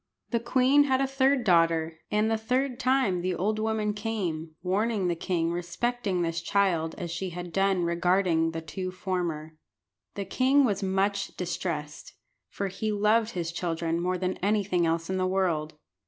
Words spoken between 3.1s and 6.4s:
the old woman came, warning the king respecting